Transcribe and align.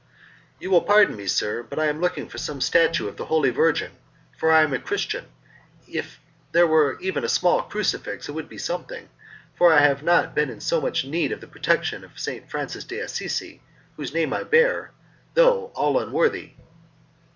"You 0.59 0.71
will 0.71 0.81
pardon 0.81 1.15
me, 1.15 1.27
sir, 1.27 1.61
but 1.61 1.77
I 1.77 1.85
am 1.85 2.01
looking 2.01 2.27
for 2.27 2.39
some 2.39 2.59
statue 2.59 3.07
of 3.07 3.17
the 3.17 3.25
Holy 3.25 3.51
Virgin, 3.51 3.91
for 4.35 4.51
I 4.51 4.63
am 4.63 4.73
a 4.73 4.79
Christian; 4.79 5.25
if 5.87 6.19
there 6.53 6.65
were 6.65 6.97
even 7.01 7.23
a 7.23 7.29
small 7.29 7.61
crucifix 7.61 8.27
it 8.27 8.31
would 8.31 8.49
be 8.49 8.57
something, 8.57 9.09
for 9.53 9.71
I 9.71 9.81
have 9.81 10.01
never 10.01 10.27
been 10.29 10.49
in 10.49 10.59
so 10.59 10.81
much 10.81 11.05
need 11.05 11.31
of 11.31 11.39
the 11.39 11.45
protection 11.47 12.03
of 12.03 12.17
St. 12.19 12.49
Francis 12.49 12.83
d'Assisi, 12.83 13.61
whose 13.95 14.11
name 14.11 14.33
I 14.33 14.43
bear, 14.43 14.89
though 15.35 15.65
all 15.75 15.99
unworthy." 15.99 16.53